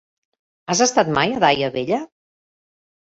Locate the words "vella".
1.79-2.01